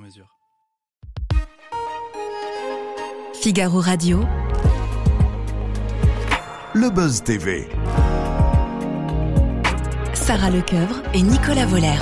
[0.00, 0.26] mesure.
[3.34, 4.26] Figaro Radio.
[6.74, 7.68] Le Buzz TV.
[10.14, 11.98] Sarah Lecoeuvre et Nicolas Voller.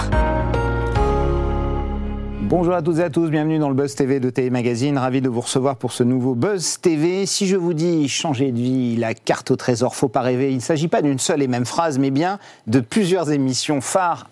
[2.48, 4.97] Bonjour à toutes et à tous, bienvenue dans le Buzz TV de Télé Magazine.
[4.97, 7.27] Ravi de vous recevoir pour ce nouveau Buzz TV.
[7.27, 10.48] Si je vous dis changer de vie, la carte au trésor, faut pas rêver.
[10.51, 14.30] Il ne s'agit pas d'une seule et même phrase, mais bien de plusieurs émissions phares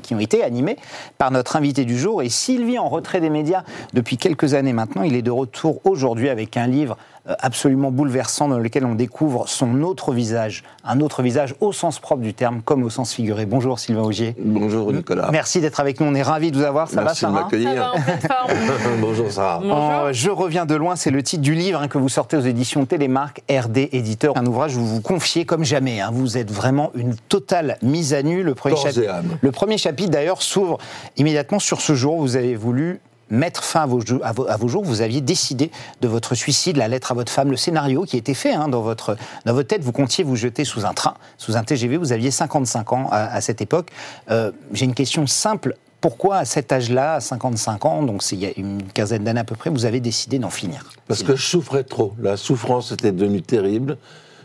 [0.00, 0.76] qui ont été animées
[1.18, 2.22] par notre invité du jour.
[2.22, 6.28] Et Sylvie, en retrait des médias depuis quelques années maintenant, il est de retour aujourd'hui
[6.28, 6.96] avec un livre
[7.38, 12.22] absolument bouleversant dans lequel on découvre son autre visage, un autre visage au sens propre
[12.22, 13.46] du terme comme au sens figuré.
[13.46, 14.34] Bonjour Sylvain Augier.
[14.42, 15.28] Bonjour Nicolas.
[15.32, 16.88] Merci d'être avec nous, on est ravis de vous avoir.
[16.88, 19.00] Ça Merci va de.
[19.00, 19.60] Bonjour Sarah.
[19.64, 22.40] Oh, je reviens de loin, c'est le titre du livre hein, que vous sortez aux
[22.40, 24.36] éditions Télémark, RD Éditeur.
[24.36, 26.00] Un ouvrage où vous vous confiez comme jamais.
[26.00, 26.10] hein.
[26.12, 28.42] Vous êtes vraiment une totale mise à nu.
[28.42, 30.78] Le premier, chapitre, le premier chapitre d'ailleurs s'ouvre
[31.16, 33.00] immédiatement sur ce jour où vous avez voulu
[33.30, 34.84] mettre fin à vos, jou- à vos- à vos jours.
[34.84, 38.34] Vous aviez décidé de votre suicide, la lettre à votre femme, le scénario qui était
[38.34, 39.82] fait hein, dans, votre, dans votre tête.
[39.82, 41.96] Vous comptiez vous jeter sous un train, sous un TGV.
[41.96, 43.90] Vous aviez 55 ans à, à cette époque.
[44.30, 45.76] Euh, J'ai une question simple.
[46.00, 49.40] Pourquoi à cet âge-là, à 55 ans, donc c'est il y a une quinzaine d'années
[49.40, 50.90] à peu près, vous avez décidé d'en finir?
[51.06, 52.14] Parce que je souffrais trop.
[52.18, 53.98] La souffrance était devenue terrible.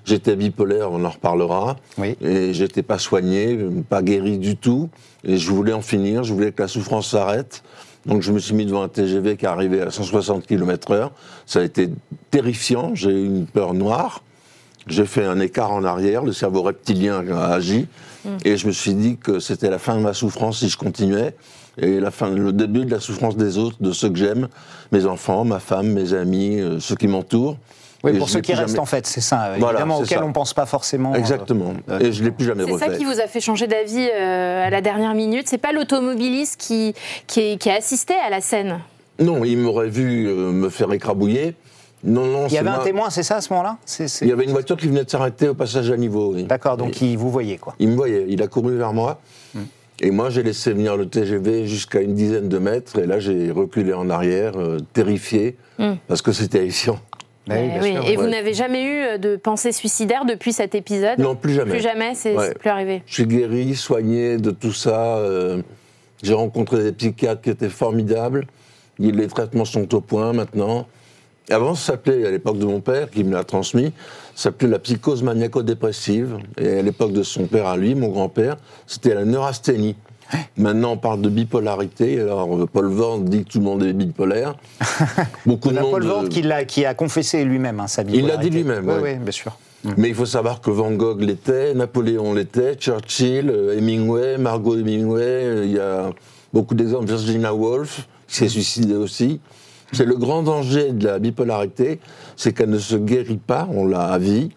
[0.03, 1.77] J'étais bipolaire, on en reparlera.
[1.97, 2.17] Oui.
[2.21, 3.57] Et j'étais pas soigné,
[3.89, 4.89] pas guéri du tout.
[5.23, 7.63] Et je voulais en finir, je voulais que la souffrance s'arrête.
[8.05, 11.09] Donc je me suis mis devant un TGV qui arrivait à 160 km/h.
[11.45, 11.89] Ça a été
[12.31, 14.21] terrifiant, j'ai eu une peur noire.
[14.87, 17.87] J'ai fait un écart en arrière, le cerveau reptilien a agi.
[18.43, 21.35] Et je me suis dit que c'était la fin de ma souffrance si je continuais.
[21.77, 24.47] Et la fin, le début de la souffrance des autres, de ceux que j'aime,
[24.91, 27.57] mes enfants, ma femme, mes amis, euh, ceux qui m'entourent.
[28.05, 30.17] Oui, Et pour ceux qui restent jamais- en fait, c'est ça, Voilà, évidemment, c'est auquel
[30.19, 30.23] ça.
[30.25, 31.13] on ne pense pas forcément.
[31.13, 31.73] euh, Exactement.
[31.89, 32.91] euh, Et je l'ai plus jamais C'est refait.
[32.91, 35.47] ça qui vous a fait changer d'avis euh, à la dernière minute.
[35.47, 36.93] C'est pas l'automobiliste qui,
[37.27, 38.79] qui, a assisté à la scène.
[39.19, 41.55] Non, il m'aurait vu euh, me faire écrabouiller.
[42.03, 44.07] Non, non, Il y c'est avait un moi- témoin, c'est ça à ce moment-là C'est-
[44.07, 46.33] c'est- Il y avait une voiture qui venait de s'arrêter au passage à niveau.
[46.35, 46.43] oui.
[46.43, 47.73] D'accord, donc Et il vous voyait quoi.
[47.79, 49.19] il me voyait, il a couru vers moi.
[49.55, 49.61] Hmm.
[50.01, 52.99] Et moi, j'ai laissé venir le TGV jusqu'à une dizaine de mètres.
[52.99, 55.93] Et là, j'ai reculé en arrière, euh, terrifié, Hmm.
[56.07, 56.99] parce que c'est terrifiant.
[57.47, 57.91] Bah oui, bien oui.
[57.93, 58.05] sûr.
[58.07, 61.71] Et vous n'avez jamais eu euh, de pensée suicidaire depuis cet épisode Non, plus jamais.
[61.71, 62.47] Plus jamais, c'est Ouais.
[62.49, 63.03] c'est plus arrivé.
[63.05, 65.17] Je suis guéri, soigné de tout ça.
[65.17, 65.61] euh,
[66.23, 68.47] j'ai rencontré des psychiatres qui étaient formidables.
[68.97, 70.87] Les traitements sont au point maintenant.
[71.51, 73.93] Avant, ça s'appelait, à l'époque de mon père, qui me l'a transmis,
[74.33, 76.37] ça s'appelait la psychose maniaco-dépressive.
[76.59, 78.55] Et à l'époque de son père à lui, mon grand-père,
[78.87, 79.95] c'était la neurasthénie.
[80.57, 82.19] Maintenant, on parle de bipolarité.
[82.19, 84.55] Alors, euh, Paul Vort dit que tout le monde est bipolaire.
[85.45, 85.91] Beaucoup de On a monde.
[85.91, 88.49] Paul Vort euh, qui, l'a- qui a confessé lui-même hein, sa Il l'a bipolarité.
[88.49, 89.13] dit lui-même, Oui, ouais.
[89.13, 89.57] oui, bien sûr.
[89.97, 95.65] Mais il faut savoir que Van Gogh l'était, Napoléon l'était, Churchill, euh, Hemingway, Margot Hemingway,
[95.65, 96.09] il y a
[96.51, 99.39] beaucoup d'exemples, Virginia Woolf, qui s'est suicidée aussi.
[99.91, 101.99] C'est le grand danger de la bipolarité,
[102.35, 104.49] c'est qu'elle ne se guérit pas, on l'a à vie,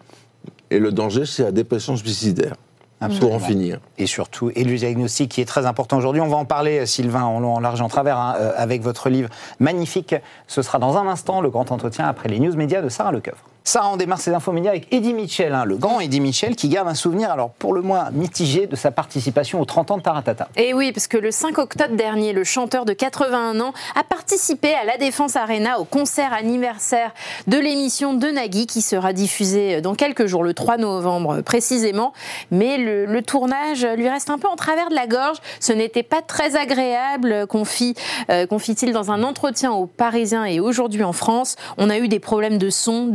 [0.71, 2.55] et le danger, c'est la dépression suicidaire.
[2.99, 3.35] Pour Absolument.
[3.37, 3.79] en finir.
[3.97, 6.21] Et surtout, et le diagnostic qui est très important aujourd'hui.
[6.21, 8.81] On va en parler, euh, Sylvain, en long, en large, en travers, hein, euh, avec
[8.81, 9.29] votre livre
[9.59, 10.15] magnifique.
[10.47, 13.48] Ce sera dans un instant le grand entretien après les news médias de Sarah Lecoeuvre.
[13.63, 16.69] Sarah, on démarre ces infos médias avec Eddie Mitchell, hein, le grand Eddie Mitchell, qui
[16.69, 20.01] garde un souvenir, alors pour le moins mitigé, de sa participation aux 30 ans de
[20.01, 20.47] Taratata.
[20.55, 24.73] Et oui, parce que le 5 octobre dernier, le chanteur de 81 ans a participé
[24.73, 27.13] à la Défense Arena au concert anniversaire
[27.47, 32.13] de l'émission de Nagui qui sera diffusée dans quelques jours, le 3 novembre précisément.
[32.51, 35.37] Mais le, tournage lui reste un peu en travers de la gorge.
[35.59, 37.93] Ce n'était pas très agréable, confie,
[38.31, 41.55] euh, confie-t-il dans un entretien aux Parisiens et aujourd'hui en France.
[41.77, 43.07] On a eu des problèmes de son,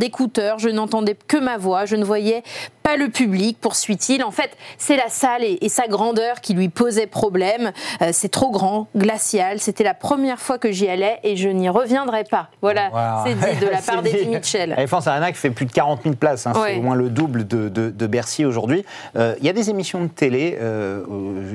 [0.59, 2.43] je n'entendais que ma voix, je ne voyais
[2.85, 4.23] pas le public, poursuit-il.
[4.23, 7.73] En fait, c'est la salle et, et sa grandeur qui lui posait problème.
[8.03, 9.59] Euh, c'est trop grand, glacial.
[9.59, 12.51] C'était la première fois que j'y allais et je n'y reviendrai pas.
[12.61, 13.25] Voilà, Wow.
[13.27, 14.69] c'est dit de la C'est part d'Eddie Mitchell.
[14.69, 16.77] La Défense Arena qui fait plus de 40 000 places, hein, c'est Ouais.
[16.79, 18.85] au moins le double de, de- de Bercy aujourd'hui.
[19.17, 21.03] Euh, Il y a des émissions de télé, euh,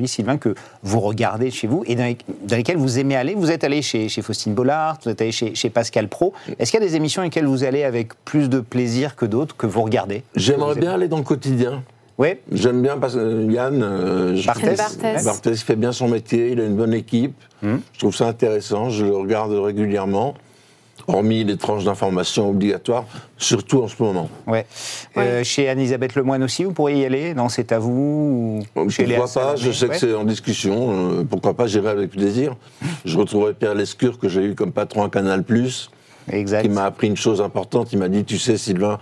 [0.08, 3.36] Sylvain, que vous regardez chez vous et dans, les- dans lesquelles vous aimez aller.
[3.36, 6.34] Vous êtes allé chez, chez Faustine Bollard, vous êtes allé chez, chez Pascal Pro.
[6.58, 9.28] Est-ce qu'il y a des émissions dans lesquelles vous allez avec plus de plaisir que
[9.28, 10.24] d'autres, que vous regardez?
[10.36, 11.84] J'aimerais bien aller dans le quotidien.
[12.18, 12.30] Oui.
[12.52, 14.78] J'aime bien parce que Yann euh, Barthès.
[14.78, 15.24] Barthès.
[15.24, 17.34] Barthès, il fait bien son métier, il a une bonne équipe.
[17.64, 17.80] Hum.
[17.94, 20.34] Je trouve ça intéressant, je le regarde régulièrement,
[21.08, 23.06] hormis les tranches d'informations obligatoires,
[23.38, 24.30] surtout en ce moment.
[24.48, 24.66] Ouais.
[25.18, 27.34] Euh, chez Anne-Elisabeth Lemoine aussi, vous pourriez y aller?
[27.34, 29.92] Non, c'est à vous ou chez Léa Pourquoi pas Je sais Ouais.
[29.94, 31.20] que c'est en discussion.
[31.20, 32.58] euh, pourquoi pas J'irai avec plaisir.
[33.06, 35.44] Je retrouverai Pierre Lescure, que j'ai eu comme patron à Canal+,
[36.32, 36.62] Exact.
[36.64, 37.94] qui m'a appris une chose importante.
[37.94, 39.00] Il m'a dit, tu sais, Sylvain,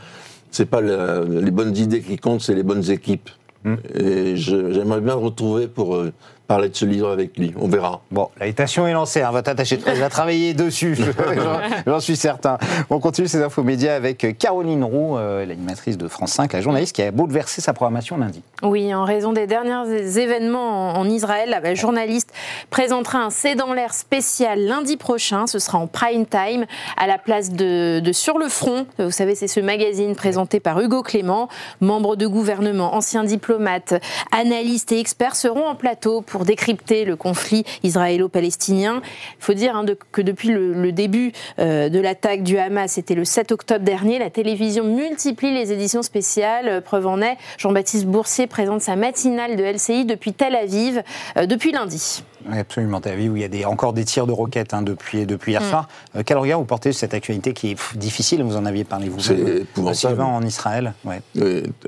[0.52, 3.30] c'est pas la- les bonnes idées qui comptent, c'est les bonnes équipes.
[3.64, 3.76] Hmm.
[3.96, 6.12] Et j'aimerais bien retrouver pour euh,
[6.48, 7.54] parler de ce livre avec lui.
[7.60, 8.02] On verra.
[8.12, 10.96] Bon, l'invitation est lancée, hein, votre attaché de va travailler dessus,
[11.86, 12.58] j'en- suis certain.
[12.90, 16.96] On continue ces infos médias avec Caroline Roux, euh, l'animatrice de France 5, la journaliste
[16.96, 18.44] qui a bouleversé sa programmation lundi.
[18.62, 22.34] Oui, en raison des derniers événements en en Israël, la journaliste
[22.70, 25.48] présentera un C'est dans l'air spécial lundi prochain.
[25.48, 26.66] Ce sera en prime time
[26.98, 28.88] à la place de, de Sur le Front.
[29.00, 31.48] Vous savez, c'est ce magazine présenté par Hugo Clément.
[31.82, 33.94] Membres de gouvernement, anciens diplomates,
[34.32, 39.02] analystes et experts seront en plateau pour décrypter le conflit israélo-palestinien.
[39.40, 42.92] Il faut dire hein, de- que depuis le, le début euh, de l'attaque du Hamas,
[42.94, 46.68] c'était le 7 octobre dernier, la télévision multiplie les éditions spéciales.
[46.68, 51.02] Euh, Preuve en est, Jean-Baptiste Boursier présente sa matinale de LCI depuis Tel Aviv,
[51.38, 52.24] euh, depuis lundi.
[52.50, 54.82] Oui, absolument, Tel Aviv, où il y a des, encore des tirs de roquettes hein,
[54.82, 55.70] depuis, depuis hier Mm.
[55.70, 55.90] soir.
[56.16, 58.84] Euh, quel regard vous portez sur cette actualité qui est pff, difficile Vous en aviez
[58.84, 60.22] parlé vous C'est épouvantable.
[60.22, 60.94] En Israël.
[61.06, 61.22] Ouais.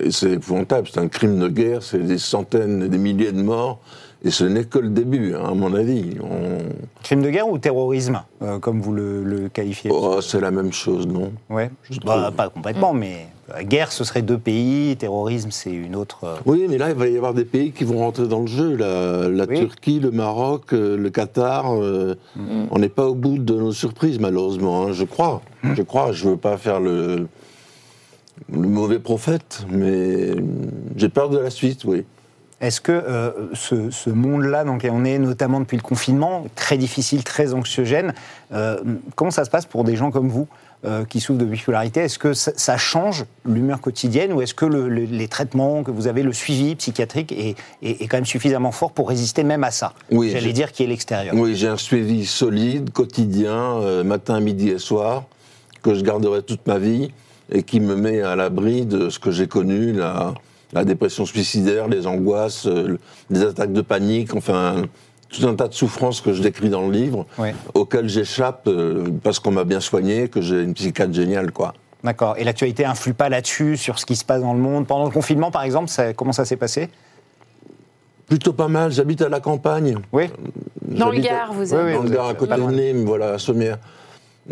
[0.09, 3.79] C'est épouvantable, c'est un crime de guerre, c'est des centaines des milliers de morts.
[4.25, 6.17] Et ce n'est que le début, hein, à mon avis.
[6.21, 6.57] On-
[7.03, 9.89] Crime de guerre ou terrorisme, euh, comme vous le, le qualifiez?
[9.93, 11.31] Oh, c'est la même chose, non?
[11.49, 11.71] Ouais.
[12.05, 13.27] Bah, pas complètement, mais
[13.63, 16.25] guerre, ce serait deux pays, terrorisme, c'est une autre.
[16.25, 18.47] euh, Oui, mais là, il va y avoir des pays qui vont rentrer dans le
[18.47, 18.75] jeu.
[18.75, 19.57] La, la Oui.
[19.57, 21.73] Turquie, le Maroc, euh, le Qatar.
[21.73, 22.15] euh,
[22.71, 24.87] On n'est pas au bout de nos surprises, malheureusement.
[24.87, 25.41] hein, je crois.
[25.63, 26.11] Je crois.
[26.11, 27.27] Je veux pas faire le,
[28.51, 30.31] le mauvais prophète, mais
[30.97, 32.03] j'ai peur de la suite, oui.
[32.61, 36.77] Est-ce que euh, ce, ce monde-là dans lequel on est, notamment depuis le confinement, très
[36.77, 38.13] difficile, très anxiogène,
[38.53, 38.77] euh,
[39.15, 40.47] comment ça se passe pour des gens comme vous
[40.85, 42.01] euh, qui souffrent de bipolarité?
[42.01, 45.91] Est-ce que ça, ça change l'humeur quotidienne ou est-ce que le- le- les traitements que
[45.91, 49.63] vous avez, le suivi psychiatrique est, est- est quand même suffisamment fort pour résister même
[49.63, 49.93] à ça?
[50.11, 51.35] Oui, J'allais dire qui est l'extérieur.
[51.37, 55.23] Oui, j'ai un suivi solide, quotidien, matin, midi et soir,
[55.81, 57.11] que je garderai toute ma vie
[57.51, 60.33] et qui me met à l'abri de ce que j'ai connu, la,
[60.73, 62.97] la dépression suicidaire, les angoisses, euh,
[63.29, 64.83] les attaques de panique, enfin
[65.29, 67.53] tout un tas de souffrances que je décris dans le livre, Ouais.
[67.75, 71.73] auxquelles j'échappe euh, parce qu'on m'a bien soigné, que j'ai une psychiatre géniale, quoi.
[72.03, 72.35] D'accord.
[72.37, 74.87] Et l'actualité influe pas là-dessus, sur ce qui se passe dans le monde?
[74.87, 76.89] Pendant le confinement, par exemple, ça- comment ça s'est passé?
[78.27, 79.97] Plutôt pas mal, j'habite à la campagne.
[80.11, 80.29] Oui.
[80.81, 81.79] Dans le Gard, vous êtes.
[81.83, 81.93] oui.
[81.93, 82.61] dans le Gard, à côté de.
[82.61, 83.79] Nîmes, voilà, à Sommières.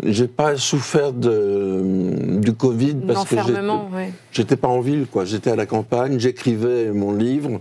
[0.04, 3.60] J'ai pas souffert de, du Covid parce que j'étais-
[4.32, 5.24] j'étais pas en ville, quoi.
[5.24, 7.60] J'étais à la campagne, j'écrivais mon livre.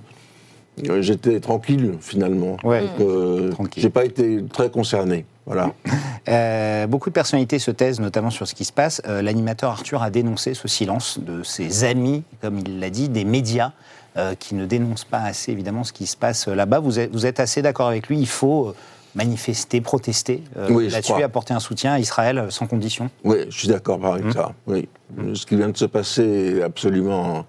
[0.89, 2.57] Euh, J'étais tranquille finalement.
[2.63, 2.81] Ouais.
[2.81, 3.81] Donc, euh, Tranquille.
[3.81, 5.25] J'ai pas été très concerné.
[5.45, 5.71] Voilà.
[6.29, 9.01] Euh, beaucoup de personnalités se taisent, notamment sur ce qui se passe.
[9.07, 13.23] Euh, L'animateur Arthur a dénoncé ce silence de ses amis, comme il l'a dit, des
[13.23, 13.71] médias,
[14.17, 16.79] euh, qui ne dénoncent pas assez, évidemment, ce qui se passe là-bas.
[16.79, 18.73] Vous êtes, vous êtes assez d'accord avec lui Il faut euh,
[19.17, 23.09] manifester, protester euh, Oui, là-dessus, apporter un soutien à Israël euh, sans condition.
[23.23, 24.31] Oui, je suis d'accord avec Mmh.
[24.33, 24.53] ça.
[24.67, 24.87] Oui.
[25.33, 26.23] Ce qui vient de se passer
[26.57, 27.45] est absolument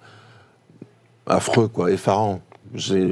[1.27, 2.41] affreux, quoi, effarant.
[2.77, 3.07] C'est-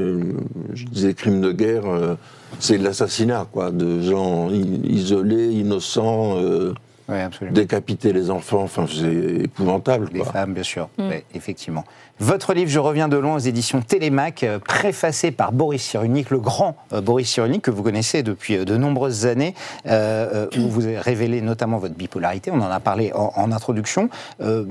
[0.75, 2.15] Je disais crime de guerre, euh,
[2.59, 6.75] c'est de l'assassinat, quoi, de gens isolés, innocents, euh,
[7.09, 7.55] Oui, absolument.
[7.55, 10.33] décapiter les enfants, enfin, c'est épouvantable, Les quoi.
[10.33, 11.85] femmes, bien sûr, Ouais, effectivement.
[12.19, 16.39] Votre livre, Je reviens de loin aux éditions Télémac, euh, préfacé par Boris Cyrulnik, le
[16.39, 19.55] grand euh, Boris Cyrulnik, que vous connaissez depuis euh, de nombreuses années,
[19.87, 24.09] euh, où vous avez révélé notamment votre bipolarité, on en a parlé en, en introduction.
[24.41, 24.65] Euh,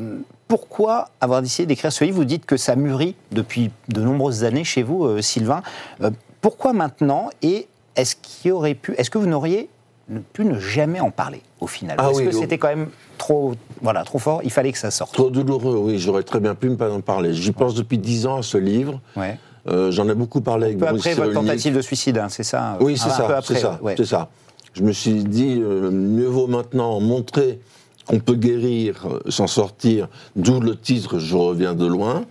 [0.48, 2.18] pourquoi avoir décidé d'écrire ce livre?
[2.18, 5.62] Vous dites que ça mûrit depuis de nombreuses années chez vous, euh, Sylvain.
[6.02, 6.10] Euh,
[6.42, 7.30] pourquoi maintenant?
[7.42, 9.70] Et est-ce qu'il aurait pu, est-ce que vous n'auriez
[10.10, 13.56] ne- pu ne jamais en parler au final Ah oui, que c'était quand même trop,
[13.82, 15.14] voilà, trop fort Il fallait que ça sorte.
[15.14, 17.34] Trop douloureux, oui, j'aurais très bien pu ne pas en parler.
[17.34, 19.00] J'y pense depuis dix ans à ce livre.
[19.16, 19.38] Ouais.
[19.68, 22.44] Euh, J'en ai beaucoup parlé avec Peu Boris après votre tentative de suicide, hein, c'est
[22.44, 23.96] ça Oui, c'est Ah, ça, c'est ça, ouais.
[23.98, 24.30] c'est ça.
[24.74, 27.60] Je me suis dit, euh, mieux vaut maintenant montrer
[28.06, 32.26] qu'on peut guérir, euh, s'en sortir, d'où le titre Je reviens de loin,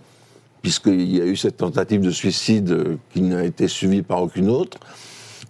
[0.61, 4.49] puisqu'il y a eu cette tentative de suicide euh, qui n'a été suivie par aucune
[4.49, 4.77] autre.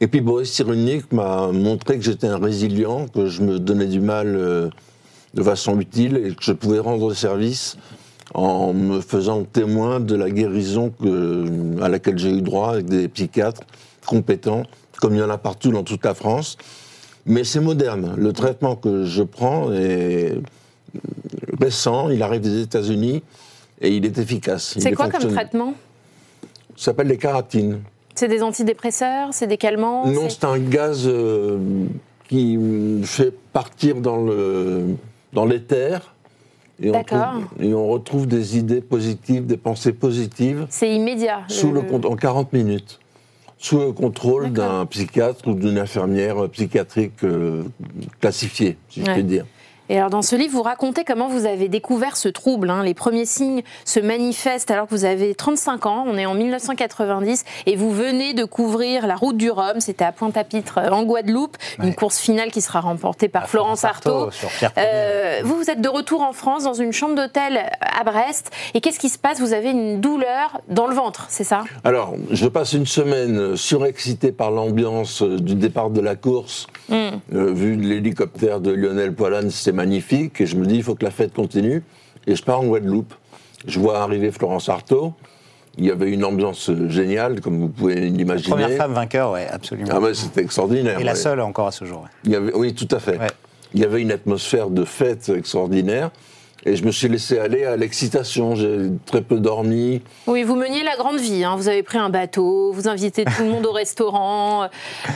[0.02, 4.00] Et puis Boris Cyrulnik m'a montré que j'étais un résilient, que je me donnais du
[4.02, 4.70] mal euh,
[5.34, 7.78] de façon utile et que je pouvais rendre service
[8.34, 13.08] en me faisant témoin de la guérison que- à laquelle j'ai eu droit avec des
[13.08, 13.62] psychiatres
[14.06, 14.64] compétents,
[15.00, 16.58] comme il y en a partout dans toute la France.
[17.26, 18.16] Mais c'est moderne.
[18.18, 20.38] Le traitement que je prends est
[21.60, 23.24] récent, il arrive des États-Unis
[23.82, 24.76] et il est efficace.
[24.78, 25.74] C'est est quoi comme traitement?
[26.76, 27.80] Ça s'appelle les caratines.
[28.16, 31.58] C'est des antidépresseurs, c'est des calmants Non, c'est- un gaz euh,
[32.30, 32.58] qui
[33.04, 34.86] fait partir dans le
[35.34, 36.14] dans l'éther.
[36.82, 37.20] Et on, trouve-
[37.62, 41.42] et on retrouve des idées positives, des pensées positives c'est immédiat.
[41.48, 43.00] sous le, en 40 minutes,
[43.58, 47.64] sous le contrôle d'un psychiatre ou d'une infirmière psychiatrique euh,
[48.20, 49.46] classifiée, si je puis dire.
[49.90, 52.70] Et alors dans ce livre, vous racontez comment vous avez découvert ce trouble.
[52.70, 52.84] hein.
[52.84, 57.44] Les premiers signes se manifestent alors que vous avez 35 ans, on est en 1990,
[57.66, 61.58] et vous venez de couvrir la route du Rhum, c'était à Pointe-à-Pitre euh, en Guadeloupe,
[61.82, 64.30] une course finale qui sera remportée par Florence Artaud.
[64.78, 68.82] Euh, vous, vous êtes de retour en France dans une chambre d'hôtel à Brest, et
[68.82, 69.40] qu'est-ce qui se passe?
[69.40, 71.64] Vous avez une douleur dans le ventre, c'est ça?
[71.84, 76.68] Alors, je passe une semaine surexcité par l'ambiance euh, du départ de la course.
[76.90, 77.18] Hmm.
[77.34, 80.42] Euh, vu l'hélicoptère de Lionel Poilane, magnifique.
[80.42, 81.84] Et je me dis, il faut que la fête continue.
[82.26, 83.14] Et je pars en Guadeloupe.
[83.68, 85.14] Je vois arriver Florence Artaud.
[85.78, 88.50] Il y avait une ambiance géniale, comme vous pouvez l'imaginer.
[88.50, 89.90] Première femme vainqueur, ouais, absolument.
[89.92, 91.00] Ah ouais, c'était extraordinaire.
[91.00, 91.18] Et la ouais.
[91.18, 92.00] seule encore à ce jour.
[92.04, 92.10] ouais.
[92.24, 93.18] Il y avait, oui, tout à fait.
[93.20, 93.28] Ouais.
[93.74, 96.12] Il y avait une atmosphère de fête extraordinaire.
[96.68, 98.56] Et je me suis laissé aller à l'excitation.
[98.56, 100.02] J'ai très peu dormi.
[100.28, 101.44] Oui, vous meniez la grande vie.
[101.44, 101.56] hein.
[101.58, 104.68] Vous avez pris un bateau, vous invitez tout le monde au restaurant, euh,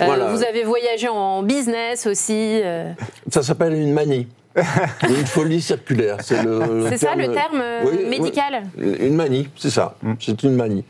[0.01, 0.25] Voilà.
[0.33, 2.59] vous avez voyagé en business aussi.
[2.63, 2.91] euh.
[3.31, 4.27] Ça s'appelle une manie.
[5.09, 6.17] une folie circulaire.
[6.21, 8.05] C'est le, C'est ça le terme euh, oui.
[8.09, 9.95] médical Une manie, c'est ça.
[10.19, 10.83] C'est une manie.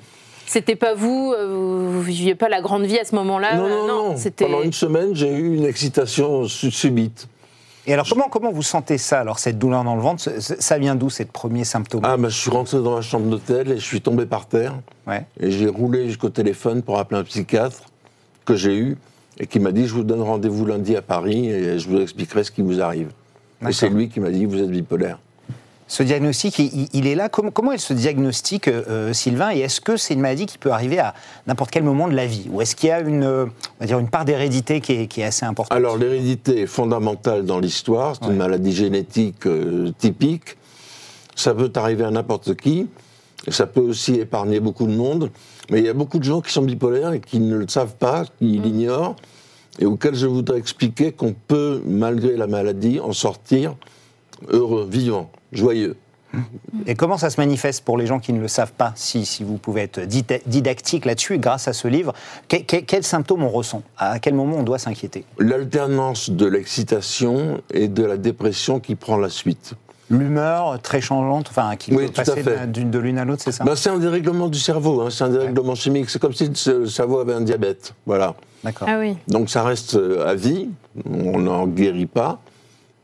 [0.50, 3.70] C'était pas vous, euh, vous, viviez pas la grande vie à ce moment-là non, euh,
[3.70, 4.18] non, non.
[4.18, 4.46] C'était.
[4.46, 7.28] Pendant une semaine, j'ai eu une excitation su- subite.
[7.86, 10.28] Et alors, comment, comment vous sentez ça, alors, cette douleur dans le ventre?
[10.40, 13.72] Ça vient d'où, ces premiers symptômes Ah, bah, je suis rentré dans la chambre d'hôtel
[13.72, 14.74] et je suis tombé par terre.
[15.06, 15.24] Ouais.
[15.40, 17.84] Et j'ai roulé jusqu'au téléphone pour appeler un psychiatre
[18.46, 18.98] que j'ai eu
[19.40, 22.44] et qui m'a dit Je vous donne rendez-vous lundi à Paris et je vous expliquerai
[22.44, 23.10] ce qui vous arrive.
[23.68, 25.20] Et c'est lui qui m'a dit Vous êtes bipolaire.
[25.88, 27.30] Ce diagnostic, il, est là.
[27.30, 30.70] Comment, comment est ce diagnostic, euh, Sylvain Et est-ce que c'est une maladie qui peut
[30.70, 31.16] arriver à
[31.48, 32.48] n'importe quel moment de la vie?
[32.52, 35.08] Ou est-ce qu'il y a une, euh, on va dire une part d'hérédité qui est,
[35.08, 35.76] qui est assez importante?
[35.76, 38.16] Alors, l'hérédité est fondamentale dans l'histoire.
[38.22, 40.58] C'est une maladie génétique euh, typique.
[41.36, 42.88] Ça peut arriver à n'importe qui.
[43.48, 45.32] Et ça peut aussi épargner beaucoup de monde.
[45.72, 47.96] Mais il y a beaucoup de gens qui sont bipolaires et qui ne le savent
[47.96, 49.16] pas, qui l'ignorent,
[49.80, 53.76] et auxquels je voudrais expliquer qu'on peut, malgré la maladie, en sortir
[54.50, 55.96] heureux, vivant, joyeux.
[56.86, 59.44] Et comment ça se manifeste pour les gens qui ne le savent pas si, si
[59.44, 62.14] vous pouvez être dida- didactique là-dessus, grâce à ce livre,
[62.48, 63.82] que- que- quels symptômes on ressent?
[63.98, 65.26] À quel moment on doit s'inquiéter?
[65.40, 69.74] L'alternance de l'excitation et de la dépression qui prend la suite.
[70.10, 73.64] L'humeur très changeante, enfin, qui Oui, peut passer de l'une à l'autre, c'est ça?
[73.64, 76.10] Ben, c'est un dérèglement du cerveau, hein, c'est un dérèglement chimique.
[76.10, 77.94] C'est comme si le cerveau avait un diabète.
[78.06, 78.36] Voilà.
[78.64, 78.88] D'accord.
[78.90, 79.16] Ah oui.
[79.28, 80.70] Donc ça reste euh, à vie,
[81.10, 82.42] on n'en guérit pas.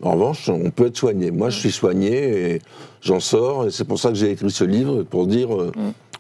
[0.03, 1.31] En revanche, on peut être soigné.
[1.31, 2.61] Moi, je suis soigné et
[3.01, 3.67] j'en sors.
[3.67, 5.71] Et c'est pour ça que j'ai écrit ce livre, pour dire euh,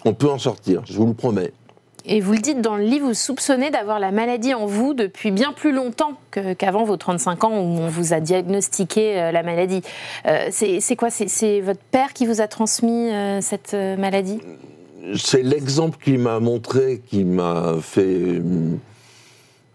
[0.05, 1.51] on peut en sortir, je vous le promets.
[2.07, 5.31] Et vous le dites dans le livre, vous soupçonnez d'avoir la maladie en vous depuis
[5.31, 6.13] bien plus longtemps
[6.57, 9.81] qu'avant vos 35 ans où on vous a diagnostiqué euh, la maladie.
[10.27, 11.09] Euh, c'est quoi?
[11.09, 14.39] C'est- votre père qui vous a transmis euh, cette maladie?
[15.15, 18.41] C'est l'exemple qu'il m'a montré qui m'a fait,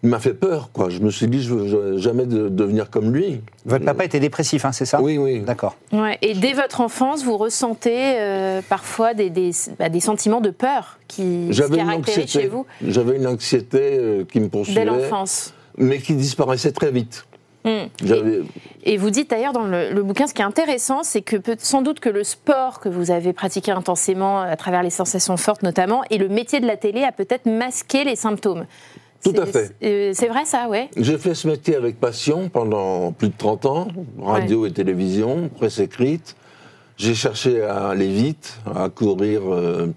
[0.02, 0.70] m'a fait peur.
[0.72, 0.88] Quoi.
[0.88, 3.40] Je me suis dit, je veux jamais de- devenir comme lui.
[3.66, 5.00] Votre papa était dépressif, hein, c'est ça?
[5.02, 5.40] Oui, oui.
[5.40, 5.76] D'accord.
[5.92, 10.50] Ouais, et dès votre enfance, vous ressentez euh, parfois des, des- bah, des sentiments de
[10.50, 12.42] peur qui se J'avais une caractérisent anxiété.
[12.44, 12.66] chez vous?
[12.86, 15.52] J'avais une anxiété euh, qui me dès poursuivait, l'enfance.
[15.76, 17.26] mais qui disparaissait très vite.
[17.62, 17.88] Hmm.
[18.84, 21.56] Et vous dites d'ailleurs dans le, le bouquin, ce qui est intéressant, c'est que peut,
[21.58, 25.62] sans doute que le sport que vous avez pratiqué intensément à travers les sensations fortes
[25.62, 28.64] notamment, et le métier de la télé a peut-être masqué les symptômes.
[29.22, 29.74] Tout à fait.
[29.80, 30.88] C'est euh, c'est vrai ça, ouais.
[30.96, 33.88] J'ai fait ce métier avec passion pendant plus de 30 ans,
[34.20, 36.36] radio et télévision, presse écrite.
[36.96, 39.88] J'ai cherché à aller vite, à courir euh,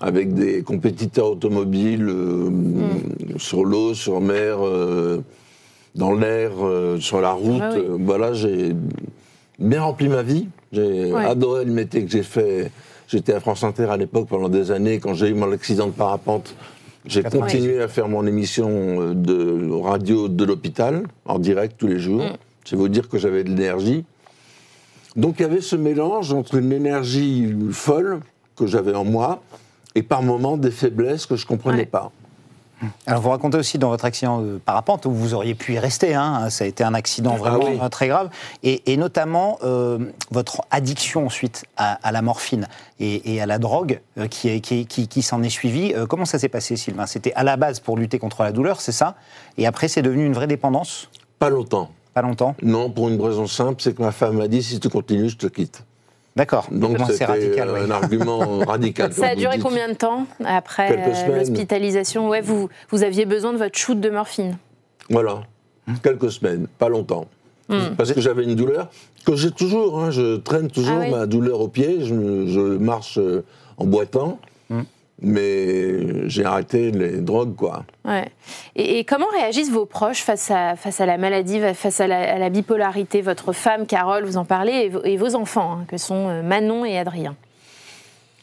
[0.00, 3.38] avec des compétiteurs automobiles euh, Mm.
[3.38, 5.22] sur l'eau, sur mer, euh,
[5.94, 6.52] dans l'air,
[7.00, 7.60] sur la route.
[7.62, 7.82] Ah oui.
[8.00, 8.74] Voilà, j'ai
[9.58, 10.46] bien rempli ma vie.
[10.72, 11.24] J'ai Ouais.
[11.24, 12.70] adoré le métier que j'ai fait.
[13.08, 15.00] J'étais à France Inter à l'époque pendant des années.
[15.00, 16.54] Quand j'ai eu mon accident de parapente,
[17.06, 17.40] j'ai 98.
[17.58, 18.68] continué à faire mon émission
[19.00, 22.22] euh, de radio de l'hôpital, en direct tous les jours.
[22.22, 22.36] Mm.
[22.64, 24.04] C'est vous dire que j'avais de l'énergie.
[25.16, 28.20] Donc il y avait ce mélange entre une énergie folle
[28.56, 29.42] que j'avais en moi
[29.94, 31.86] et par moments des faiblesses que je ne comprenais Ouais.
[31.86, 32.12] pas.
[33.06, 36.14] Alors, vous racontez aussi dans votre accident de parapente où vous auriez pu y rester.
[36.14, 37.78] hein, ça a été un accident vraiment oui.
[37.80, 38.30] euh, très grave.
[38.62, 39.98] Et, et notamment, euh,
[40.30, 42.68] votre addiction ensuite à, à la morphine
[42.98, 45.92] et, et à la drogue euh, qui, qui, qui- qui s'en est suivie.
[45.94, 47.06] Euh, comment ça s'est passé, Sylvain?
[47.06, 49.16] C'était à la base pour lutter contre la douleur, c'est ça?
[49.58, 51.08] Et après, c'est devenu une vraie dépendance?
[51.38, 51.90] Pas longtemps.
[52.14, 52.56] Pas longtemps?
[52.62, 55.36] Non, pour une raison simple, c'est que ma femme m'a dit si tu continues, je
[55.36, 55.82] te quitte.
[56.36, 56.68] D'accord.
[56.70, 57.70] Donc c'est radical.
[57.72, 57.80] oui.
[57.80, 59.12] un argument radical.
[59.12, 59.64] Ça a duré dites.
[59.64, 61.38] combien de temps après Quelques euh, semaines.
[61.38, 64.56] l'hospitalisation Ouais, vous, vous aviez besoin de votre shoot de morphine.
[65.08, 65.42] Voilà,
[66.02, 67.26] quelques semaines, pas longtemps.
[67.96, 68.88] Parce que j'avais une douleur
[69.24, 71.10] que j'ai toujours, hein, je traîne toujours Ah oui.
[71.10, 73.44] ma douleur au pied, je, marche euh,
[73.76, 74.40] en boitant,
[75.22, 77.84] mais j'ai arrêté les drogues, quoi.
[78.04, 78.28] Ouais.
[78.76, 82.34] Et, et comment réagissent vos proches face à, face à la maladie, face à la,
[82.34, 83.20] à la bipolarité?
[83.20, 86.42] Votre femme, Carole, vous en parlez, et vos, et vos enfants, hein, que sont euh,
[86.42, 87.36] Manon et Adrien.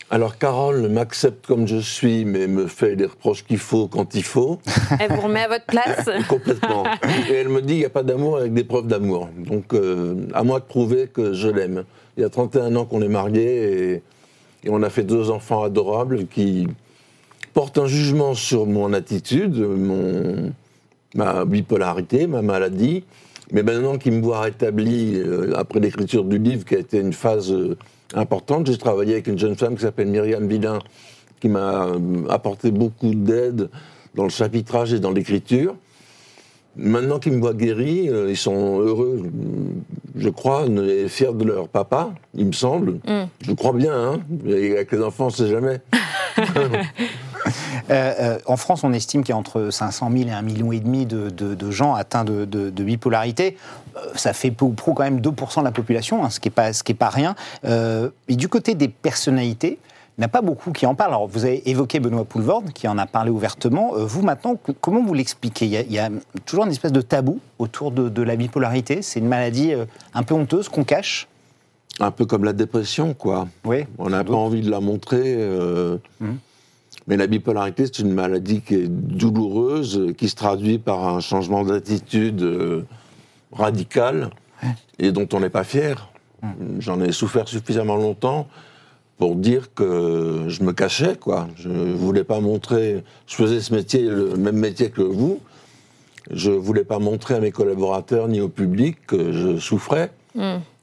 [0.10, 4.24] Alors Carole m'accepte comme je suis, mais me fait les reproches qu'il faut quand il
[4.24, 4.60] faut,
[5.00, 6.10] Elle vous remet à votre place?
[6.30, 6.86] Complètement.
[7.30, 9.28] Et elle me dit, il n'y a pas d'amour avec des preuves d'amour.
[9.38, 11.84] Donc euh, à moi de prouver que je l'aime.
[12.16, 14.04] Il y a 31 ans qu'on est mariés et,
[14.70, 16.68] on a fait deux enfants adorables qui
[17.54, 19.56] portent un jugement sur mon attitude,
[21.16, 23.04] ma bipolarité, ma maladie.
[23.52, 27.14] Mais maintenant qu'ils me voient rétabli euh, après l'écriture du livre, qui a été une
[27.14, 27.78] phase euh,
[28.14, 30.80] importante, j'ai travaillé avec une jeune femme qui s'appelle Myriam Villain,
[31.40, 33.70] qui m'a euh, apporté beaucoup d'aide
[34.16, 35.76] dans le chapitrage et dans l'écriture.
[36.76, 39.24] Maintenant qu'ils me voient guéri, ils sont heureux,
[40.18, 40.66] je crois,
[41.08, 43.00] fiers de leur papa, il me semble.
[43.42, 44.20] Je crois bien, hein.
[44.48, 45.80] Et avec les enfants, on ne sait jamais.
[47.90, 50.72] Euh, euh, en France, on estime qu'il y a entre 500 000 et 1,5 million
[50.74, 53.56] et demi de, de- de gens atteints de, de- de bipolarité.
[53.96, 56.50] Euh, ça fait peu ou prou quand même 2% de la population, hein, ce qui
[56.50, 57.36] n'est pas, ce qui est pas rien.
[57.64, 59.80] Euh, et du côté des personnalités,
[60.18, 61.12] il n'y en a pas beaucoup qui en parlent.
[61.12, 63.92] Alors, vous avez évoqué Benoît Poulvorde, qui en a parlé ouvertement.
[63.96, 65.66] Euh, vous, maintenant, comment vous l'expliquez?
[65.66, 66.10] Il, y a- il y a
[66.46, 69.04] toujours une espèce de tabou autour de, de la bipolarité?
[69.04, 71.28] C'est une maladie euh, un peu honteuse qu'on cache?
[72.00, 73.48] Un peu comme la dépression, quoi.
[73.64, 73.86] Oui.
[74.00, 75.36] On n'a pas envie de la montrer.
[75.38, 76.38] euh, Mhm.
[77.06, 81.64] Mais la bipolarité, c'est une maladie qui est douloureuse, qui se traduit par un changement
[81.64, 82.86] d'attitude euh,
[83.54, 84.32] radical
[85.00, 86.10] et dont on n'est pas fier.
[86.80, 88.48] J'en ai souffert suffisamment longtemps
[89.18, 91.48] pour dire que je me cachais, quoi.
[91.56, 93.04] Je voulais pas montrer.
[93.26, 95.40] Je faisais ce métier, le même métier que vous.
[96.30, 100.12] Je voulais pas montrer à mes collaborateurs ni au public que je souffrais.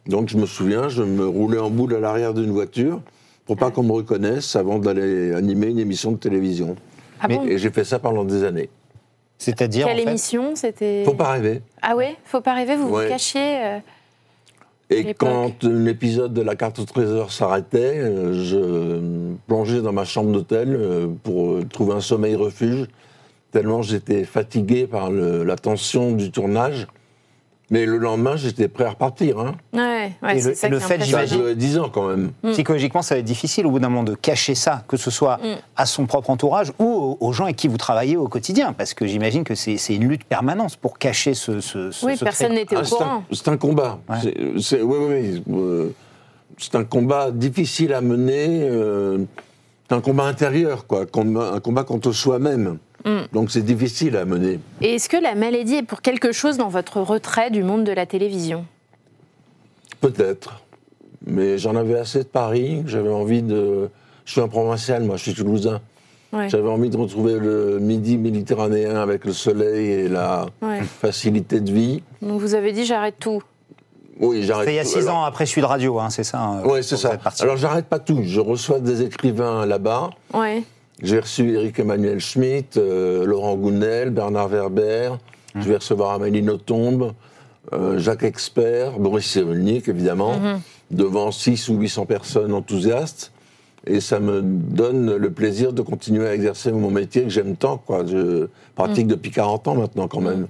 [0.07, 3.01] Donc je me souviens, je me roulais en boule à l'arrière d'une voiture
[3.47, 6.77] pour pas qu'on me reconnaisse avant d'aller animer une émission de télévision.
[7.21, 7.45] Ah bon?
[7.47, 8.69] Et j'ai fait ça pendant des années.
[9.39, 10.57] C'est-à-dire, Quelle en fait, émission?
[10.57, 11.05] C'était.
[11.05, 11.61] Faut pas rêver.
[11.83, 12.17] Ah ouais?
[12.25, 13.05] Faut pas rêver, vous Ouais.
[13.05, 13.79] vous cachiez euh,
[14.99, 20.05] Et quand un épisode de la carte au trésor s'arrêtait, euh, je plongeais dans ma
[20.05, 22.87] chambre d'hôtel euh, pour euh, trouver un sommeil refuge,
[23.51, 26.87] tellement j'étais fatigué par le- la tension du tournage.
[27.75, 29.41] Mais le lendemain, j'étais prêt à repartir.
[29.41, 29.57] Hein.
[29.73, 31.25] Ouais, ouais Et c'est le- ça le fait, impressionnant.
[31.27, 32.31] duré 10 ans quand même.
[32.53, 35.39] Psychologiquement, ça va être difficile au bout d'un moment de cacher ça, que ce soit
[35.39, 35.57] Mm.
[35.77, 38.95] à son propre entourage ou aux, aux gens avec qui vous travaillez au quotidien, parce
[38.95, 42.53] que j'imagine que c'est c'est une lutte permanente pour cacher ce, ce, ce Oui, personne
[42.53, 43.25] n'était au Ah, c'est un- courant.
[43.33, 43.99] C'est un, combat.
[44.09, 44.17] Ouais.
[44.23, 45.59] C'est- c'est- oui, oui, oui.
[45.59, 45.89] euh,
[46.59, 48.61] c'est un combat difficile à mener.
[48.71, 49.19] euh,
[49.89, 51.03] c'est un combat intérieur, quoi.
[51.03, 52.79] Un combat contre soi-même.
[53.05, 53.19] Mm.
[53.33, 54.59] Donc c'est difficile à mener.
[54.81, 57.93] Et est-ce que la maladie est pour quelque chose dans votre retrait du monde de
[57.93, 58.65] la télévision?
[60.01, 60.61] Peut-être.
[61.27, 62.83] Mais j'en avais assez de Paris.
[62.87, 63.89] J'avais envie de.
[64.25, 65.81] Je suis un provincial, moi, je suis toulousain.
[66.33, 66.49] Ouais.
[66.49, 70.81] J'avais envie de retrouver le midi méditerranéen avec le soleil et la Ouais.
[70.83, 72.03] facilité de vie.
[72.23, 73.43] Donc vous avez dit j'arrête tout.
[74.21, 74.67] Oui, j'arrête.
[74.67, 76.83] C'est il y a six Alors- ans après Sud Radio, hein, c'est ça hein, Oui,
[76.83, 77.19] c'est ça.
[77.41, 78.21] Alors j'arrête pas tout.
[78.23, 80.11] Je reçois des écrivains là-bas.
[80.33, 80.63] Ouais.
[81.03, 85.11] J'ai reçu Eric Emmanuel Schmitt, euh, Laurent Gounel, Bernard Werber.
[85.57, 87.13] Je vais recevoir Amélie Nothomb,
[87.73, 90.61] euh, Jacques Expert, Boris Cyrulnik, évidemment, Mhm.
[90.93, 93.33] devant 6 ou 800 personnes enthousiastes.
[93.87, 97.77] Et ça me donne le plaisir de continuer à exercer mon métier que j'aime tant.
[97.77, 98.07] Quoi.
[98.07, 100.47] Je pratique depuis 40 ans maintenant, quand même.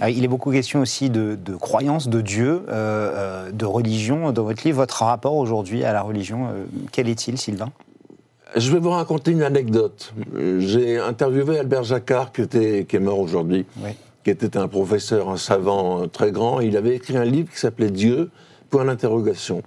[0.00, 3.12] Ah, Il est beaucoup question aussi de, de croyance, de Dieu, euh,
[3.48, 4.32] euh, de religion.
[4.32, 7.70] Dans votre livre, votre rapport aujourd'hui à la religion, euh, quel est-il, Sylvain?
[8.56, 10.12] Je vais vous raconter une anecdote.
[10.58, 13.90] J'ai interviewé Albert Jacquard, qui, était, qui est mort aujourd'hui, Oui.
[14.24, 16.60] qui était un professeur, un savant très grand.
[16.60, 18.30] Il avait écrit un livre qui s'appelait Dieu,
[18.70, 19.62] point d'interrogation.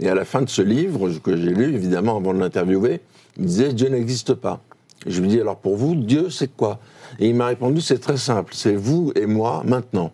[0.00, 3.00] Et à la fin de ce livre, que j'ai lu évidemment avant de l'interviewer,
[3.38, 4.60] il disait Dieu n'existe pas.
[5.06, 6.80] Et je lui dis alors pour vous, Dieu c'est quoi?
[7.18, 10.12] Et il m'a répondu c'est très simple, c'est vous et moi maintenant.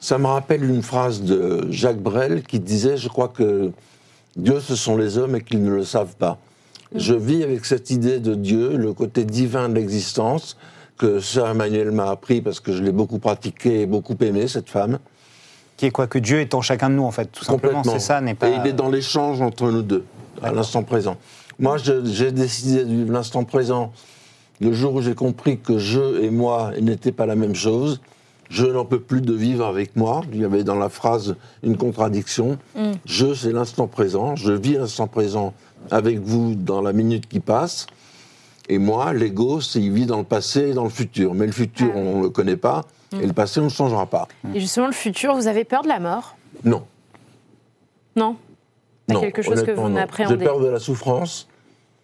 [0.00, 3.70] Ça me rappelle une phrase de Jacques Brel qui disait je crois que
[4.36, 6.38] Dieu ce sont les hommes et qu'ils ne le savent pas.
[6.94, 10.56] Je vis avec cette idée de Dieu, le côté divin de l'existence,
[10.96, 14.70] que Sœur Emmanuel m'a appris parce que je l'ai beaucoup pratiqué et beaucoup aimé, cette
[14.70, 14.98] femme.
[15.76, 17.82] Qui est quoi Que Dieu est en chacun de nous, en fait, tout simplement.
[17.84, 18.48] C'est ça, n'est pas.
[18.48, 20.04] Et il est dans l'échange entre nous deux,
[20.42, 21.16] à l'instant présent.
[21.58, 23.92] Moi, je- j'ai décidé de vivre l'instant présent
[24.60, 28.00] le jour où j'ai compris que je et moi n'étaient pas la même chose.
[28.48, 30.22] Je n'en peux plus de vivre avec moi.
[30.32, 32.58] Il y avait dans la phrase une contradiction.
[32.76, 32.92] Mm.
[33.04, 34.36] Je, c'est l'instant présent.
[34.36, 35.52] Je vis l'instant présent
[35.90, 37.86] avec vous dans la minute qui passe.
[38.68, 41.34] Et moi, l'ego, c'est il vit dans le passé et dans le futur.
[41.34, 41.98] Mais le futur, Ah.
[41.98, 42.84] on ne le connaît pas.
[43.12, 44.28] Et le passé, on ne changera pas.
[44.54, 46.36] Et justement, le futur, vous avez peur de la mort?
[46.64, 46.82] Non.
[48.16, 48.36] Non?
[49.06, 49.90] Pas non, quelque chose que vous non.
[49.90, 51.48] n'appréhendez J'ai peur de la souffrance.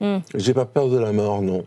[0.01, 0.19] Hmm.
[0.35, 1.65] J'ai pas peur de la mort, non.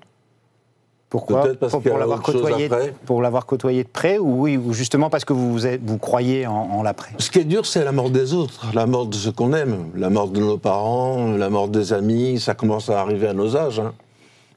[1.10, 2.70] Pourquoi Peut-être parce pour, qu'il y a pour l'avoir côtoyé,
[3.06, 5.98] pour l'avoir côtoyé de près ou oui, ou justement parce que vous vous, êtes- vous
[5.98, 7.12] croyez en, en l'après?
[7.20, 9.92] Ce qui est dur, c'est la mort des autres, la mort de ceux qu'on aime,
[9.96, 12.40] la mort de nos parents, la mort des amis.
[12.40, 13.94] Ça commence à arriver à nos âges, hein,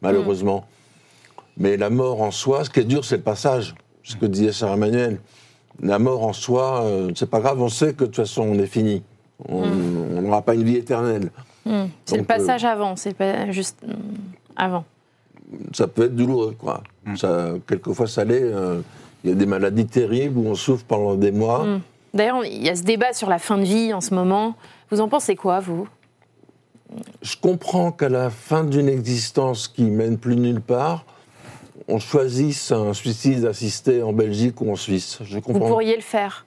[0.03, 0.64] malheureusement.
[1.59, 3.75] Mais la mort en soi, ce qui est dur, c'est le passage.
[4.09, 5.21] Ce que disait Sarah Emmanuel.
[5.83, 8.59] La mort en soi, euh, c'est pas grave, on sait que de toute façon, on
[8.59, 9.03] est fini.
[9.49, 9.62] On
[10.16, 11.31] on n'aura pas une vie éternelle.
[11.64, 11.85] Hmm.
[12.07, 13.92] C'est le euh, passage avant, c'est pas juste hmm,
[14.57, 14.85] avant.
[15.73, 16.83] Ça peut être douloureux, quoi.
[17.16, 18.42] Ça, quelquefois, ça l'est.
[18.42, 18.81] euh,
[19.23, 21.64] Il y a des maladies terribles où on souffre pendant des mois.
[21.64, 21.81] Hmm.
[22.14, 24.57] D'ailleurs, il y a ce débat sur la fin de vie en ce moment.
[24.90, 25.87] Vous en pensez quoi, vous?
[27.21, 31.05] Je comprends qu'à la fin d'une existence qui mène plus nulle part,
[31.88, 35.18] on choisisse un suicide assisté en Belgique ou en Suisse.
[35.24, 35.68] Je Vous comprends.
[35.68, 36.44] pourriez le faire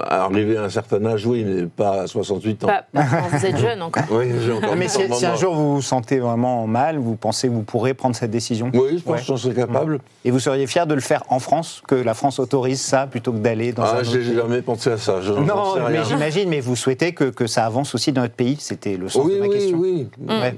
[0.00, 2.68] Arriver à un certain âge, oui, mais pas à 68 ans.
[2.68, 4.04] Pas- pas quand vous êtes jeune encore.
[4.12, 7.48] Oui, j'ai encore Mais du si, un jour vous vous sentez vraiment mal, vous pensez
[7.48, 8.70] que vous pourrez prendre cette décision.
[8.74, 9.18] Oui, je pense Ouais.
[9.18, 9.98] que j'en serais capable.
[10.24, 13.32] Et vous seriez fier de le faire en France, que la France autorise ça plutôt
[13.32, 15.20] que d'aller dans un Ah, autre j'ai pays jamais pensé à ça.
[15.20, 18.34] Je Non, sais mais j'imagine, mais vous souhaitez que, que ça avance aussi dans notre
[18.34, 19.78] pays C'était le sens Oui, de ma oui, question.
[19.78, 20.08] oui.
[20.28, 20.54] Ouais.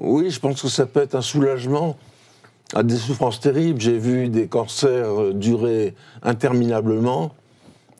[0.00, 1.94] Oui, je pense que ça peut être un soulagement
[2.74, 3.80] à des souffrances terribles.
[3.80, 7.32] J'ai vu des cancers euh, durer interminablement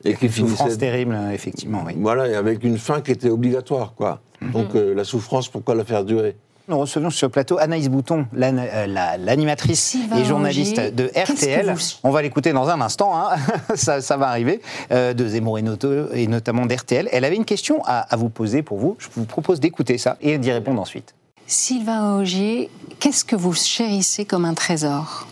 [0.03, 1.93] et qui Souffrance finissaient terrible, euh, effectivement, oui.
[1.99, 4.19] Voilà, et avec une fin qui était obligatoire, quoi.
[4.41, 4.51] Mhm.
[4.51, 6.35] Donc euh, la souffrance, pourquoi la faire durer?
[6.67, 11.71] Nous recevons sur le plateau Anaïs Bouton, l'an- la- l'animatrice et journaliste de RTL.
[11.75, 13.35] vous- On va l'écouter dans un instant, hein.
[13.75, 14.61] ça, ça va arriver,
[14.91, 17.07] euh, de Zemmour et, Noto- et notamment d'RTL.
[17.11, 18.95] Elle avait une question à, à vous poser pour vous.
[18.97, 21.13] Je vous propose d'écouter ça et d'y répondre ensuite.
[21.47, 25.27] Sylvain Augier, qu'est-ce que vous chérissez comme un trésor?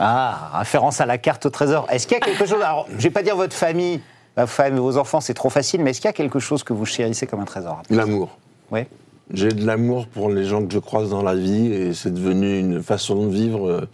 [0.00, 1.86] Ah, référence à la carte au trésor.
[1.90, 4.00] Est-ce qu'il y a quelque chose Alors, je vais pas dire votre famille,
[4.36, 6.64] ma femme et vos enfants, c'est trop facile, mais est-ce qu'il y a quelque chose
[6.64, 7.82] que vous chérissez comme un trésor?
[7.90, 8.36] L'amour.
[8.72, 8.88] Ouais.
[9.32, 12.58] J'ai de l'amour pour les gens que je croise dans la vie et c'est devenu
[12.58, 13.88] une façon de vivre euh,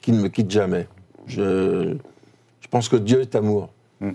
[0.00, 0.86] qui ne me quitte jamais.
[1.26, 1.96] Je,
[2.60, 3.70] je pense que Dieu est amour.
[4.00, 4.10] Mm.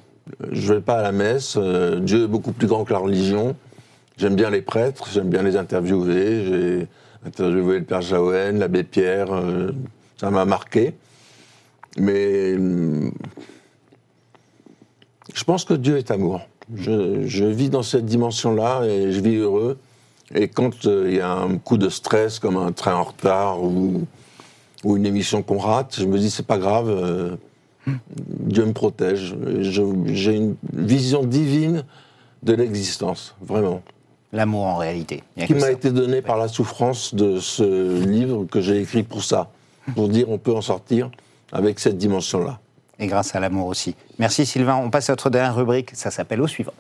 [0.54, 1.56] Je ne vais pas à la messe.
[1.58, 3.56] euh, Dieu est beaucoup plus grand que la religion.
[4.18, 6.46] J'aime bien les prêtres, j'aime bien les interviewer.
[6.46, 6.88] J'ai
[7.26, 9.34] interviewé le Père Jaouen, l'abbé Pierre.
[9.34, 9.72] euh,
[10.18, 10.94] ça m'a marqué.
[11.98, 13.12] Mais hum,
[15.34, 16.42] je pense que Dieu est amour.
[16.76, 19.78] Je, je vis dans cette dimension-là et je vis heureux.
[20.34, 23.62] Et quand euh, il y a un coup de stress, comme un train en retard
[23.64, 24.06] ou,
[24.84, 27.36] ou une émission qu'on rate, je me dis c'est pas grave, euh,
[28.18, 29.36] Dieu me protège.
[29.60, 31.84] J'ai une vision divine
[32.44, 33.82] de l'existence, vraiment,
[34.36, 35.24] L'amour en réalité.
[35.48, 39.50] Qui m'a été donnée par la souffrance de ce livre que j'ai écrit pour ça,
[39.96, 41.10] pour dire on peut en sortir
[41.54, 42.60] avec cette dimension-là.
[43.00, 43.96] Et grâce à l'amour aussi.
[44.20, 44.76] Merci Sylvain.
[44.76, 45.92] On passe à notre dernière rubrique.
[45.94, 46.74] Ça s'appelle au suivant.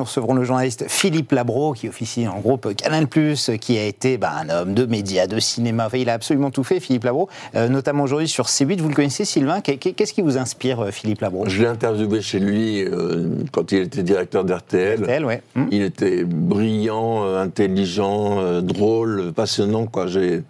[0.00, 4.32] Nous recevrons le journaliste Philippe Labro, qui officie en groupe Canal+, qui a été bah,
[4.40, 5.84] un homme de médias, de cinéma.
[5.88, 8.80] Enfin, il a absolument tout fait, Philippe Labro, euh, notamment aujourd'hui sur C8.
[8.80, 9.60] Vous le connaissez, Sylvain?
[9.60, 11.46] Qu'est- Qu'est-ce qui vous inspire, euh, Philippe Labro?
[11.50, 15.02] Je l'ai interviewé chez lui euh, quand il était directeur d'RTL.
[15.02, 15.42] RTL, ouais.
[15.54, 15.68] Hum.
[15.70, 19.84] Il était brillant, intelligent, drôle, passionnant.
[19.84, 20.06] Quoi.
[20.06, 20.40] J'ai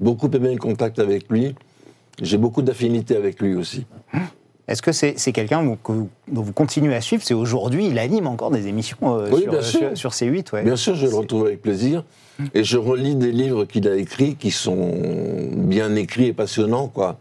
[0.00, 1.54] beaucoup aimé le contact avec lui.
[2.20, 3.86] J'ai beaucoup d'affinité avec lui aussi.
[4.68, 7.22] Est-ce que c'est quelqu'un dont vous- dont vous continuez à suivre?
[7.24, 9.80] C'est aujourd'hui, il anime encore des émissions euh, Oui, sur, bien sûr.
[9.80, 10.52] sur- sur C8.
[10.52, 10.62] Ouais.
[10.62, 12.04] Bien sûr, je le retrouve avec plaisir.
[12.54, 14.92] Et je relis des livres qu'il a écrits qui sont
[15.56, 16.86] bien écrits et passionnants.
[16.86, 17.16] quoi.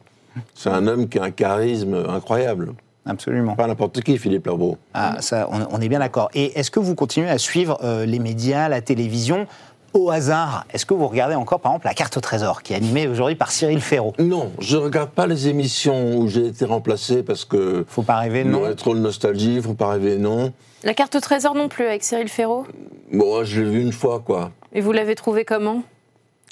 [0.54, 2.74] C'est un homme qui a un charisme incroyable.
[3.10, 3.56] Absolument.
[3.56, 4.78] Pas n'importe qui, Philippe Labro.
[4.94, 6.30] Ah, ça, on, on est bien d'accord.
[6.36, 9.48] Et est-ce que vous continuez à suivre euh, les médias, la télévision?
[9.94, 12.76] Au hasard Est-ce que vous regardez encore, par exemple, la carte au trésor, qui est
[12.76, 17.24] animée aujourd'hui par Cyril Ferraud Non, je regarde pas les émissions où j'ai été remplacé
[17.24, 20.18] parce que Faut pas rêver, il y non aurait trop de nostalgie, faut pas rêver,
[20.18, 20.52] non.
[20.84, 22.66] La carte au trésor non plus avec Cyril Ferraud
[23.12, 24.52] Bon, je l'ai vu une fois, quoi.
[24.74, 25.84] Et vous l'avez trouvé comment?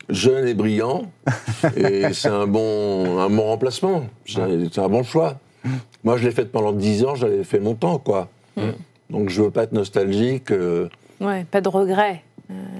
[0.10, 1.04] Jeune et brillant,
[1.76, 4.04] et c'est un bon, un bon remplacement.
[4.26, 5.36] C'est un bon choix.
[6.04, 8.28] Moi, je l'ai fait pendant 10 ans, j'avais fait mon temps, quoi.
[9.10, 10.52] Donc, je veux pas être nostalgique.
[10.52, 10.90] euh,
[11.22, 12.22] Ouais, pas de regret,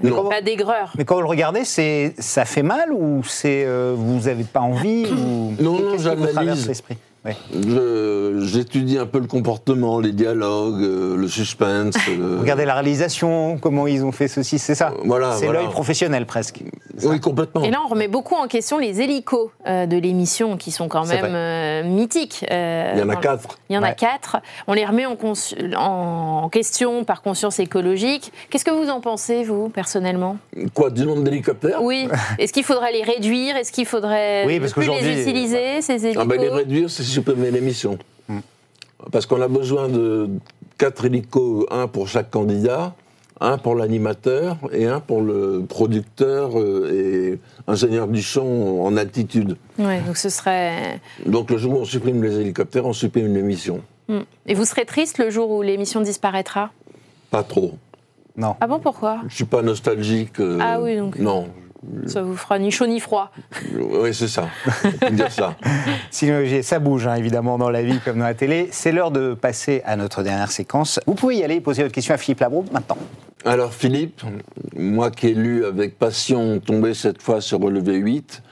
[0.02, 0.28] non.
[0.28, 0.92] pas d'aigreur.
[0.96, 4.60] Mais quand vous le regardez, c'est ça fait mal ou c'est euh, vous n'avez pas
[4.60, 6.82] envie ou Non, non, Qu'est-ce qui vous j'analyse.
[8.40, 11.94] J'étudie un peu le comportement, les dialogues, euh, le suspense.
[12.08, 14.92] euh, Regardez la réalisation, comment ils ont fait ceci, c'est ça.
[15.04, 15.60] Voilà, c'est voilà.
[15.62, 16.62] l'œil professionnel presque.
[17.02, 17.62] Oui, complètement.
[17.62, 21.06] Et là, on remet beaucoup en question les hélicos euh, de l'émission, qui sont quand
[21.06, 22.44] même euh, mythiques.
[22.50, 23.58] euh, Il y en a quatre.
[23.68, 24.36] Il y en a quatre.
[24.66, 28.32] On les remet en, question par conscience écologique.
[28.50, 30.36] Qu'est-ce que vous en pensez, vous, personnellement?
[30.74, 31.82] Quoi, du nombre d'hélicoptères?
[31.82, 32.08] Oui.
[32.38, 33.56] Est-ce qu'il faudrait les réduire?
[33.56, 36.88] Est-ce qu'il faudrait Oui, ne parce plus les utiliser, ces hélicos Ah ben, les réduire,
[36.90, 37.98] c'est supprimer l'émission.
[39.12, 40.28] Parce qu'on a besoin de
[40.78, 42.94] quatre hélicos, un pour chaque candidat,
[43.40, 49.56] un pour l'animateur et un pour le producteur euh, et ingénieur du son en altitude.
[49.78, 51.00] Ouais, donc ce serait.
[51.26, 53.80] Donc le jour où on supprime les hélicoptères, on supprime l'émission.
[54.08, 54.20] Hmm.
[54.46, 56.70] Et vous serez triste le jour où l'émission disparaîtra?
[57.30, 57.72] Pas trop.
[58.36, 58.56] Non.
[58.60, 59.20] Ah bon, pourquoi?
[59.28, 60.40] Je suis pas nostalgique.
[60.40, 61.48] euh, Ah oui, donc- Non.
[62.06, 63.30] Ça vous fera ni chaud ni froid.
[63.78, 64.48] Oui, c'est ça.
[64.84, 65.56] On peut dire ça.
[66.62, 68.68] Ça bouge hein, évidemment dans la vie comme dans la télé.
[68.72, 71.00] C'est l'heure de passer à notre dernière séquence.
[71.06, 72.98] Vous pouvez y aller et poser votre question à Philippe Labro maintenant.
[73.44, 74.22] Alors Philippe,
[74.74, 78.42] moi qui ai lu avec passion tomber cette fois sur relevé 8,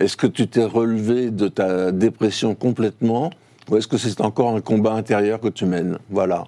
[0.00, 3.30] est-ce que tu t'es relevé de ta dépression complètement
[3.70, 5.98] ou est-ce que c'est encore un combat intérieur que tu mènes?
[6.10, 6.44] Voilà.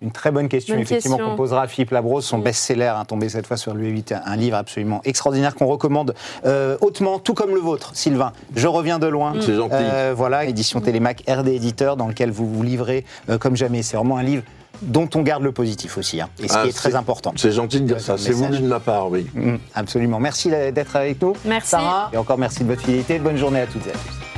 [0.00, 3.28] Une très bonne question, Bonne effectivement, qu'on posera à Philippe Labro, son best-seller, hein, tombé
[3.28, 6.14] cette fois sur le 8 un livre absolument extraordinaire qu'on recommande
[6.46, 8.32] euh, hautement, tout comme le vôtre, Sylvain.
[8.54, 9.34] Je reviens de loin.
[9.40, 9.74] C'est gentil.
[9.74, 13.82] Euh, voilà, édition Télémac, RD Éditeur, dans lequel vous vous livrez euh, comme jamais.
[13.82, 14.44] C'est vraiment un livre
[14.82, 17.32] dont on garde le positif aussi, hein, et ce Ah, qui est très c'est- important.
[17.34, 18.16] C'est gentil de dire ça.
[18.16, 19.26] C'est voulu de ma part, oui.
[19.34, 20.20] Mm, absolument.
[20.20, 21.32] Merci d'être avec nous.
[21.44, 21.70] Merci.
[21.70, 23.18] Sarah, et encore merci de votre fidélité.
[23.18, 24.37] Bonne journée à toutes et à tous.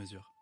[0.01, 0.40] mesure.